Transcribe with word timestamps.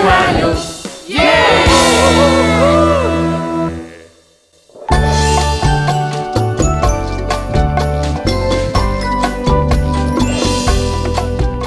구독하기 0.00 0.40
좋아요 0.40 0.50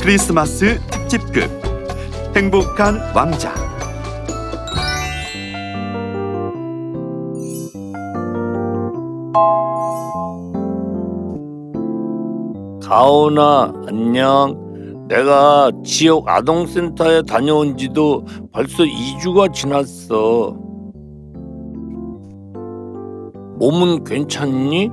크리스마스 0.02 0.80
특집극 0.89 1.63
행복한 2.35 2.99
왕자. 3.16 3.53
가온아 12.81 13.72
안녕 13.88 14.62
내가 15.14 15.69
지역 15.83 16.28
아동센터에 16.28 17.22
다녀온 17.22 17.78
지도 17.78 18.25
벌써 18.52 18.83
2주가 18.83 19.53
지났어 19.53 20.58
몸은 23.59 24.03
괜찮니? 24.06 24.89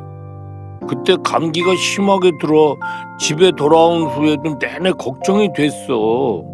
그때 0.87 1.17
감기가 1.25 1.75
심하게 1.77 2.33
들어 2.39 2.77
집에 3.19 3.51
돌아온 3.53 4.03
후에도 4.03 4.59
내내 4.59 4.93
걱정이 4.93 5.55
됐어 5.55 6.45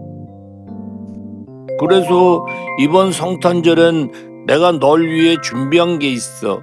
그래서 1.81 2.47
이번 2.79 3.11
성탄절엔 3.11 4.45
내가 4.47 4.79
널 4.79 5.09
위해 5.09 5.35
준비한 5.43 5.99
게 5.99 6.09
있어 6.13 6.61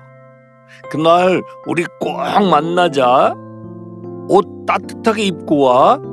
그날 0.89 1.41
우리 1.67 1.83
꼭 1.99 2.13
만나자 2.49 3.35
옷 4.29 4.65
따뜻하게 4.65 5.23
입고 5.23 5.59
와. 5.59 6.12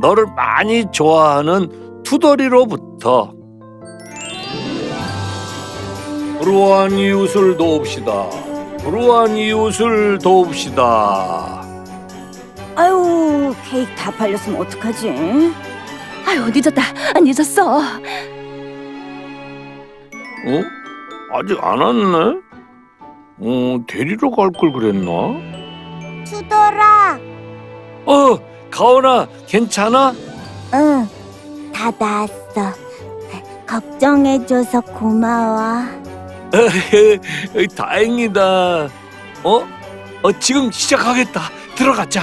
너를 0.00 0.26
많이 0.34 0.84
좋아하는 0.90 2.02
투덜이로부터. 2.02 3.34
불우한 6.38 6.92
이웃을 6.92 7.56
도웁시다. 7.58 8.30
불우한 8.78 9.36
이웃을 9.36 10.18
도웁시다. 10.18 11.60
아유 12.76 13.54
케이크 13.68 13.94
다 13.94 14.10
팔렸으면 14.10 14.60
어떡하지? 14.62 15.10
아유 16.26 16.46
늦었다 16.54 16.82
늦었어 17.20 17.78
어? 17.78 17.82
아직 21.32 21.58
안 21.62 21.78
왔네? 21.80 22.40
어, 23.42 23.78
데리러 23.86 24.30
갈 24.30 24.50
걸 24.52 24.72
그랬나? 24.72 25.10
투덜아 26.24 27.18
어, 28.06 28.38
가온아, 28.70 29.26
괜찮아? 29.46 30.14
응 30.74 31.08
다 31.72 31.90
나았어 31.98 32.74
걱정해줘서 33.66 34.80
고마워 34.82 35.82
다행이다. 37.74 38.88
어? 39.44 39.66
어, 40.22 40.32
지금 40.40 40.70
시작하겠다. 40.70 41.40
들어가자. 41.76 42.22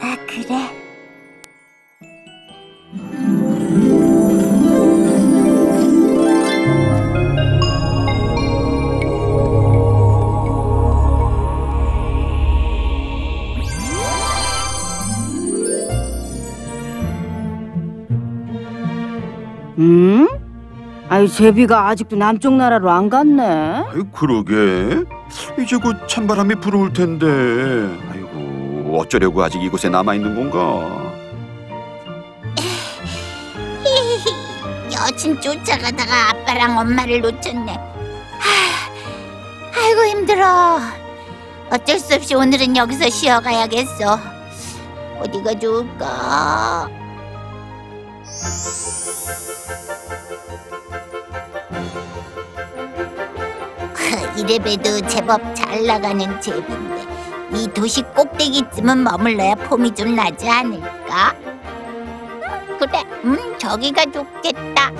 아 0.00 0.16
그래 0.26 0.79
아이 21.20 21.28
제비가 21.28 21.88
아직도 21.88 22.16
남쪽 22.16 22.54
나라로 22.54 22.90
안 22.90 23.10
갔네. 23.10 23.42
아이 23.44 24.02
그러게 24.10 25.04
이제 25.62 25.76
곧 25.76 26.08
찬바람이 26.08 26.54
불어올 26.54 26.94
텐데 26.94 27.26
아이고 28.10 28.96
어쩌려고 28.98 29.42
아직 29.42 29.62
이곳에 29.62 29.90
남아 29.90 30.14
있는 30.14 30.34
건가 30.34 31.12
여친 34.96 35.38
쫓아가다가 35.42 36.30
아빠랑 36.30 36.78
엄마를 36.78 37.20
놓쳤네. 37.20 37.70
하, 37.74 39.78
아이고 39.78 40.04
힘들어. 40.06 40.78
어쩔 41.70 41.98
수 41.98 42.14
없이 42.14 42.34
오늘은 42.34 42.78
여기서 42.78 43.10
쉬어가야겠어. 43.10 44.18
어디가 45.20 45.58
좋을까? 45.58 46.88
이래봬도 54.36 55.06
제법 55.08 55.40
잘 55.54 55.84
나가는 55.86 56.40
제비인데 56.40 57.06
이 57.52 57.68
도시 57.74 58.02
꼭대기쯤은 58.02 59.02
머물러야 59.02 59.54
폼이 59.56 59.94
좀 59.94 60.14
나지 60.14 60.48
않을까? 60.48 61.34
음, 61.42 62.78
그래, 62.78 63.02
음 63.24 63.58
저기가 63.58 64.04
좋겠다. 64.06 64.92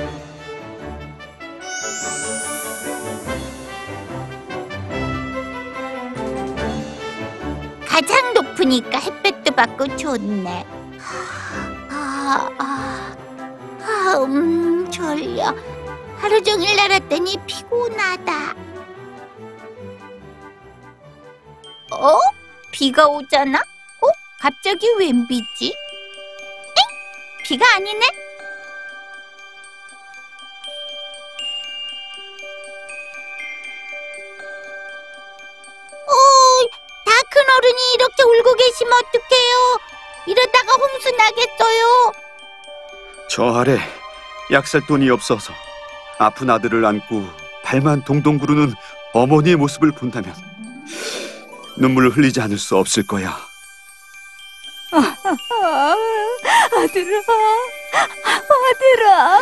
가장 7.86 8.34
높으니까 8.34 8.98
햇볕도 8.98 9.54
받고 9.54 9.96
좋네. 9.96 10.64
아, 11.90 12.48
아, 12.58 13.16
아, 13.82 14.16
음, 14.24 14.90
졸려. 14.90 15.54
하루 16.18 16.42
종일 16.42 16.76
날았더니 16.76 17.38
피곤하다. 17.46 18.69
어? 22.00 22.18
비가 22.70 23.06
오잖아? 23.06 23.58
어? 23.58 24.06
갑자기 24.40 24.86
웬 24.98 25.26
비지? 25.28 25.66
엥? 25.66 26.84
비가 27.44 27.66
아니네? 27.76 28.06
오, 36.06 36.68
다 37.04 37.22
큰 37.30 37.42
어른이 37.58 37.94
이렇게 37.94 38.22
울고 38.22 38.54
계시면 38.54 38.92
어떡해요? 38.92 39.78
이러다가 40.26 40.72
홍수 40.74 41.10
나겠어요. 41.12 42.12
저 43.28 43.54
아래 43.54 43.78
약살 44.50 44.86
돈이 44.86 45.08
없어서 45.10 45.52
아픈 46.18 46.50
아들을 46.50 46.84
안고 46.84 47.24
발만 47.62 48.02
동동 48.04 48.38
구르는 48.38 48.74
어머니의 49.12 49.56
모습을 49.56 49.92
본다면 49.92 50.34
눈물을 51.80 52.10
흘리지 52.10 52.40
않을 52.42 52.58
수 52.58 52.76
없을 52.76 53.06
거야 53.06 53.36
아, 54.92 55.16
아들아 56.76 57.20
아들아 58.70 59.40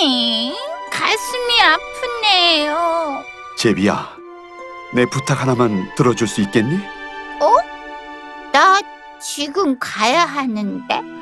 엥, 0.00 0.54
가슴이 0.90 1.62
아프네요. 1.62 3.24
제비야 3.56 4.16
내 4.94 5.04
부탁 5.06 5.40
하나만 5.42 5.94
들어줄 5.96 6.28
수 6.28 6.40
있겠니? 6.42 6.76
어? 7.40 7.54
나 8.52 8.80
지금 9.20 9.76
가야 9.78 10.24
하는데? 10.24 11.17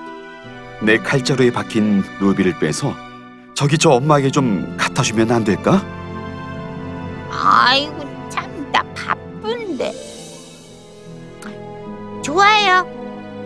내 0.82 0.98
칼자루에 0.98 1.50
박힌 1.52 2.02
루비를 2.20 2.58
빼서 2.58 2.94
저기 3.54 3.78
저 3.78 3.90
엄마에게 3.90 4.30
좀 4.30 4.74
갖다 4.76 5.02
주면 5.02 5.30
안 5.30 5.42
될까? 5.44 5.82
아이고 7.30 7.98
참 8.28 8.46
나 8.72 8.82
바쁜데. 8.94 9.92
좋아요. 12.22 12.86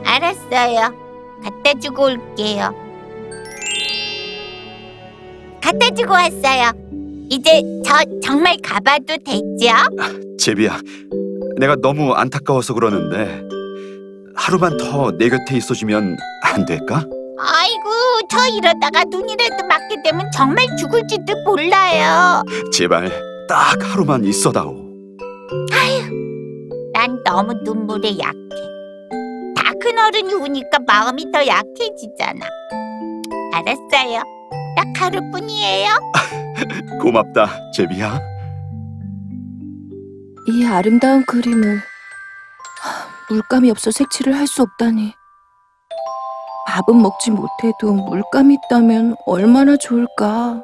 알았어요. 0.05 0.93
갖다 1.45 1.79
주고 1.79 2.05
올게요. 2.07 2.75
갖다 5.63 5.91
주고 5.91 6.13
왔어요. 6.15 6.73
이제 7.31 7.63
저 7.85 7.95
정말 8.23 8.57
가봐도 8.63 9.17
되죠? 9.25 9.75
제비야, 10.39 10.81
내가 11.59 11.77
너무 11.77 12.13
안타까워서 12.15 12.75
그러는데 12.75 13.43
하루만 14.35 14.77
더 14.79 15.13
내 15.13 15.29
곁에 15.29 15.57
있어주면 15.57 16.17
안 16.45 16.65
될까? 16.67 17.05
아이고 17.43 18.29
저 18.29 18.47
이러다가 18.49 19.05
눈이라도 19.05 19.67
맞게 19.67 20.03
되면 20.05 20.31
정말 20.33 20.67
죽을지도 20.77 21.43
몰라요. 21.45 22.43
제발 22.73 23.11
딱 23.49 23.77
하루만 23.83 24.25
있어다오. 24.25 24.75
난 26.93 27.23
너무 27.25 27.55
눈물에 27.65 28.19
약해. 28.19 28.35
다 29.57 29.73
큰 29.81 29.99
어른이 29.99 30.35
우니까 30.35 30.79
마음이 30.87 31.31
더 31.33 31.39
약해지잖아. 31.47 32.47
알았어요. 33.55 34.23
딱 34.77 34.87
하루뿐이에요. 35.03 35.89
고맙다, 37.01 37.49
제비야. 37.73 38.21
이 40.49 40.67
아름다운 40.67 41.25
그림을 41.25 41.81
물감이 43.31 43.71
없어 43.71 43.91
색칠을 43.91 44.37
할 44.37 44.47
수 44.47 44.61
없다니. 44.63 45.15
밥은 46.71 47.03
먹지 47.03 47.33
못해도 47.33 47.93
물감이 47.93 48.55
있다면 48.55 49.17
얼마나 49.27 49.77
좋을까. 49.77 50.63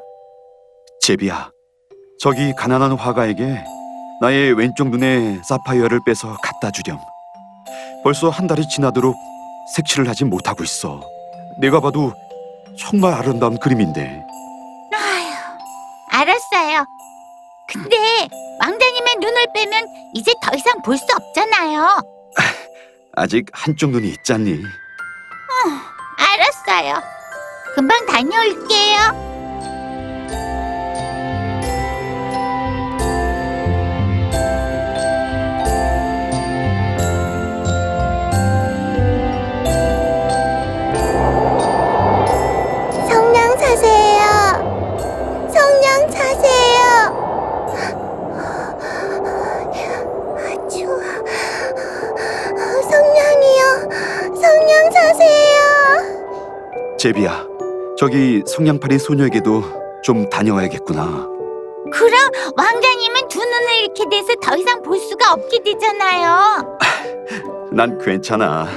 제비야, 1.01 1.51
저기 2.17 2.53
가난한 2.53 2.93
화가에게 2.93 3.61
나의 4.21 4.53
왼쪽 4.53 4.89
눈에 4.89 5.41
사파이어를 5.43 5.99
빼서 6.05 6.37
갖다 6.41 6.71
주렴. 6.71 6.97
벌써 8.05 8.29
한 8.29 8.47
달이 8.47 8.69
지나도록 8.69 9.15
색칠을 9.75 10.07
하지 10.07 10.23
못하고 10.23 10.63
있어. 10.63 11.01
내가 11.59 11.81
봐도 11.81 12.13
정말 12.79 13.13
아름다운 13.13 13.57
그림인데. 13.59 14.23
아휴, 14.93 16.21
알았어요. 16.21 16.85
근데 17.67 17.97
왕자님의 18.61 19.15
눈을 19.19 19.45
빼면 19.53 19.87
이제 20.13 20.31
더 20.41 20.55
이상 20.55 20.81
볼 20.83 20.97
수 20.97 21.05
없잖아요. 21.13 21.99
아직 23.17 23.47
한쪽 23.51 23.89
눈이 23.89 24.07
있잖니. 24.07 24.57
알았어요. 26.77 27.01
금방 27.75 28.05
다녀올게요. 28.05 29.26
제비야, 57.07 57.47
저기 57.97 58.43
성냥팔이 58.45 58.99
소녀에게도 58.99 59.63
좀 60.03 60.29
다녀와야겠구나. 60.29 61.05
그럼 61.93 62.31
왕자님은 62.57 63.27
두 63.29 63.39
눈을 63.39 63.75
잃게 63.83 64.03
돼서 64.11 64.33
더 64.41 64.57
이상 64.57 64.81
볼 64.81 64.99
수가 64.99 65.31
없게 65.31 65.59
되잖아요. 65.63 66.77
난 67.71 67.97
괜찮아. 67.97 68.67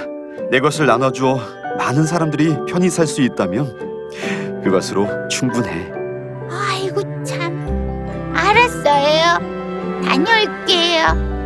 내 0.48 0.60
것을 0.60 0.86
나눠주어 0.86 1.40
많은 1.76 2.04
사람들이 2.06 2.54
편히 2.68 2.88
살 2.88 3.08
수 3.08 3.20
있다면 3.22 4.60
그것으로 4.62 5.08
충분해. 5.26 5.90
아이고 6.52 7.00
참. 7.24 8.32
알았어요. 8.32 10.04
다녀올게요. 10.04 11.39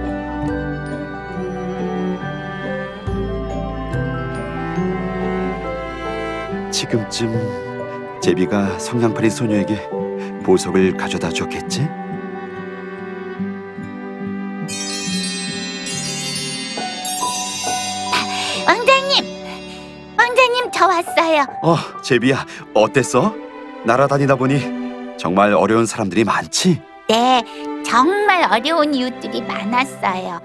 지금쯤 6.75 8.19
제비가 8.21 8.81
성냥팔이 8.81 9.31
소녀에게 9.31 9.89
보석을 10.43 10.97
가져다 10.97 11.31
줬겠지? 11.31 11.87
왕자님, 18.67 19.25
왕자님 20.19 20.71
저 20.75 20.87
왔어요. 20.89 21.47
어, 21.63 21.77
제비야, 22.03 22.45
어땠어? 22.75 23.33
날아다니다 23.85 24.35
보니 24.35 25.17
정말 25.17 25.53
어려운 25.53 25.87
사람들이 25.87 26.25
많지? 26.25 26.83
네, 27.09 27.41
정말 27.87 28.49
어려운 28.51 28.93
이웃들이 28.93 29.43
많았어요. 29.43 30.41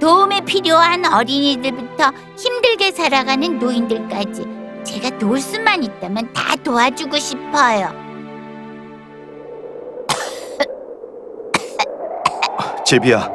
도움이 0.00 0.40
필요한 0.40 1.04
어린이들부터 1.06 2.10
힘들게 2.36 2.90
살아가는 2.90 3.56
노인들까지 3.60 4.59
제가 4.84 5.18
도울 5.18 5.40
수만 5.40 5.82
있다면 5.82 6.32
다 6.32 6.56
도와주고 6.56 7.16
싶어요. 7.16 7.92
제비야, 12.84 13.30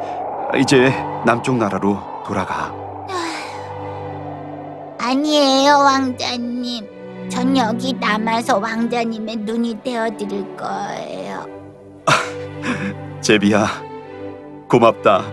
이제 0.58 0.90
남쪽 1.24 1.56
나라로 1.56 1.98
돌아가. 2.26 2.74
아니에요, 4.98 5.78
왕자님. 5.78 7.28
전 7.28 7.56
여기 7.56 7.92
남아서 7.94 8.58
왕자님의 8.58 9.36
눈이 9.36 9.82
되어드릴 9.82 10.56
거예요. 10.56 11.46
제비야, 13.20 13.66
고맙다. 14.68 15.24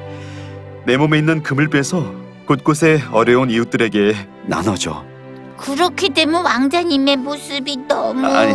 내 0.85 0.95
몸에 0.97 1.17
있는 1.17 1.43
금을 1.43 1.69
빼서 1.69 2.03
곳곳에 2.47 2.99
어려운 3.11 3.49
이웃들에게 3.49 4.13
나눠줘. 4.47 5.12
그렇게 5.57 6.09
되면 6.09 6.43
왕자님의 6.43 7.17
모습이 7.17 7.87
너무... 7.87 8.25
아니, 8.25 8.53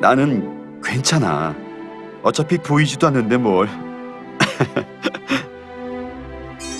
나는 0.00 0.80
괜찮아. 0.82 1.54
어차피 2.22 2.58
보이지도 2.58 3.06
않는데 3.08 3.36
뭘. 3.36 3.68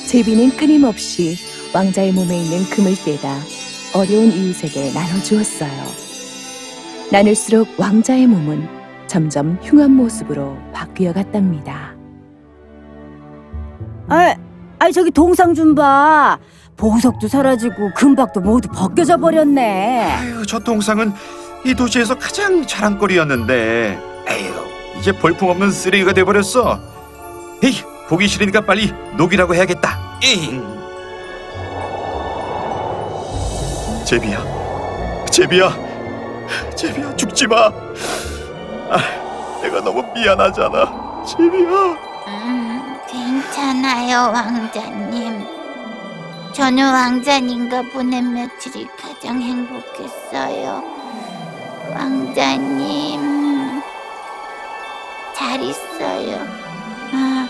제비는 0.09 0.57
끊임없이 0.57 1.37
왕자의 1.75 2.13
몸에 2.13 2.43
있는 2.43 2.65
금을 2.71 2.95
떼다 3.05 3.37
어려운 3.95 4.33
이웃에게 4.33 4.93
나눠주었어요. 4.93 6.09
나눌수록 7.13 7.69
왕자의 7.79 8.27
몸은 8.27 8.69
점점 9.07 9.59
흉한 9.63 9.91
모습으로 9.93 10.57
바뀌어 10.73 11.13
갔답니다. 11.13 11.95
아, 14.09 14.35
아 14.79 14.91
저기 14.91 15.11
동상 15.11 15.55
좀 15.55 15.75
봐. 15.75 16.39
보석도 16.79 17.27
사라지고 17.29 17.93
금박도 17.93 18.41
모두 18.41 18.69
벗겨져 18.69 19.17
버렸네. 19.19 20.13
아유, 20.13 20.47
저 20.47 20.59
동상은 20.61 21.13
이 21.67 21.75
도시에서 21.75 22.15
가장 22.17 22.65
자랑거리였는데, 22.65 23.99
에휴, 24.29 24.55
이제 24.99 25.13
볼품없는 25.13 25.73
쓰레기가 25.73 26.13
돼버렸어. 26.13 26.79
에이, 27.65 27.83
보기 28.09 28.29
싫으니까 28.29 28.61
빨리 28.63 28.93
녹이라고 29.17 29.55
해야겠다. 29.55 29.99
에잉. 30.23 30.79
제비야, 34.05 34.39
제비야, 35.31 35.77
제비야, 36.77 37.15
죽지 37.17 37.47
마. 37.49 37.67
아, 37.67 39.61
내가 39.61 39.83
너무 39.83 40.03
미안하잖아, 40.15 41.25
제비야. 41.27 41.69
음, 42.29 42.97
괜찮아요, 43.11 44.31
왕자님. 44.33 45.58
저는 46.53 46.83
왕자님과 46.93 47.83
보낸 47.93 48.33
며칠이 48.35 48.89
가장 49.01 49.41
행복했어요. 49.41 50.83
왕자님, 51.95 53.81
잘 55.37 55.61
있어요. 55.63 56.47
아, 57.13 57.49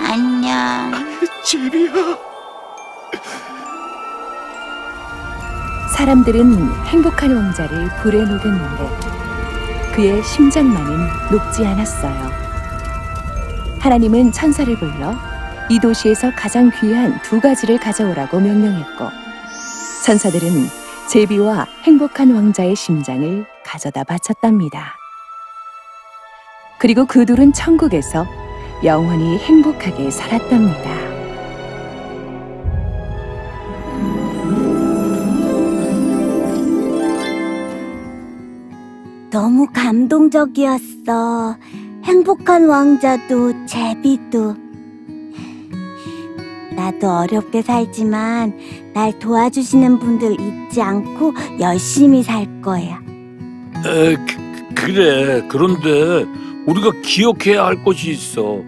안녕. 0.00 0.92
제비야. 1.44 1.92
사람들은 5.96 6.84
행복한 6.86 7.34
왕자를 7.34 7.88
불에 8.02 8.18
녹였는데 8.24 9.92
그의 9.94 10.22
심장만은 10.22 11.08
녹지 11.30 11.64
않았어요. 11.66 12.30
하나님은 13.80 14.32
천사를 14.32 14.76
불러 14.78 15.14
이 15.70 15.78
도시에서 15.78 16.30
가장 16.34 16.70
귀한 16.80 17.20
두 17.22 17.40
가지를 17.40 17.78
가져오라고 17.78 18.40
명령했고 18.40 19.04
천사들은 20.04 20.48
제비와 21.10 21.66
행복한 21.82 22.34
왕자의 22.34 22.74
심장을 22.74 23.44
가져다 23.66 24.02
바쳤답니다. 24.04 24.94
그리고 26.78 27.04
그 27.04 27.26
둘은 27.26 27.52
천국에서 27.52 28.26
영원히 28.82 29.36
행복하게 29.38 30.10
살았답니다. 30.10 31.08
너무 39.30 39.66
감동적이었어. 39.70 41.56
행복한 42.04 42.66
왕자도 42.66 43.66
제비도. 43.66 44.67
나도 46.78 47.10
어렵게 47.10 47.62
살지만 47.62 48.56
날 48.94 49.18
도와주시는 49.18 49.98
분들 49.98 50.36
잊지 50.40 50.80
않고 50.80 51.34
열심히 51.58 52.22
살 52.22 52.46
거야. 52.62 53.00
에, 53.84 54.14
그, 54.14 54.74
그래. 54.76 55.44
그런데 55.48 56.24
우리가 56.66 56.92
기억해야 57.02 57.66
할 57.66 57.82
것이 57.82 58.12
있어. 58.12 58.60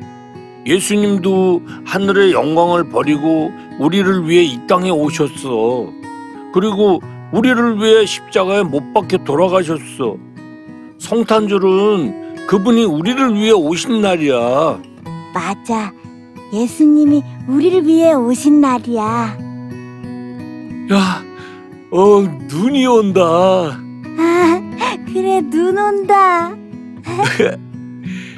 예수님도 0.66 1.62
하늘의 1.84 2.32
영광을 2.32 2.88
버리고 2.88 3.52
우리를 3.78 4.28
위해 4.28 4.42
이 4.42 4.58
땅에 4.66 4.90
오셨어. 4.90 5.86
그리고 6.52 7.00
우리를 7.32 7.78
위해 7.78 8.06
십자가에 8.06 8.64
못 8.64 8.92
박혀 8.92 9.18
돌아가셨어. 9.18 10.16
성탄절은 10.98 12.46
그분이 12.48 12.84
우리를 12.86 13.36
위해 13.36 13.52
오신 13.52 14.00
날이야. 14.00 14.80
맞아. 15.32 15.92
예수님이 16.52 17.22
우리를 17.48 17.86
위해 17.86 18.12
오신 18.12 18.60
날이야. 18.60 19.36
야, 20.92 21.22
어 21.92 22.22
눈이 22.48 22.86
온다. 22.86 23.22
아, 23.22 24.60
그래, 25.12 25.40
눈 25.42 25.78
온다. 25.78 26.50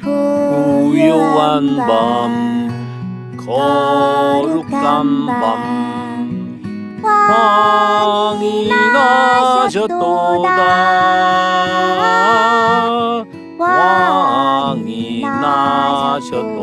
고요한 0.03 1.77
밤, 1.77 2.69
거룩한 3.37 5.25
밤, 5.25 7.01
왕이 7.03 8.69
나셨도다. 8.69 9.93
왕이 13.57 15.21
나셨도다. 15.21 16.62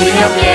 좋 0.00 0.47